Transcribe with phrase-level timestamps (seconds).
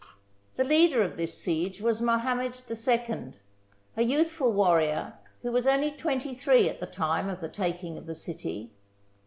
[0.55, 3.33] The leader of this siege was Mohammed II,
[3.95, 8.07] a youthful warrior who was only twenty three at the time of the taking of
[8.07, 8.71] the city.